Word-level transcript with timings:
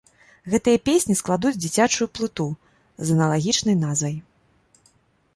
Гэтыя 0.51 0.77
песні 0.87 1.15
складуць 1.19 1.57
дзіцячую 1.63 2.07
плыту 2.19 2.45
з 3.09 3.17
аналагічнай 3.17 3.77
назвай. 3.83 4.15